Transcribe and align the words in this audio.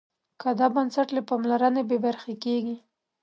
که 0.41 0.49
دا 0.59 0.67
بنسټ 0.75 1.07
له 1.17 1.21
پاملرنې 1.29 1.81
بې 1.89 1.97
برخې 2.05 2.33
کېږي. 2.43 2.77